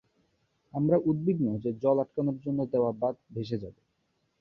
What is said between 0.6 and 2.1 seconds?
আমরা উদ্বিগ্ন যে জল